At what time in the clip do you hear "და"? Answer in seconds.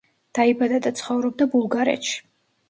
0.85-0.91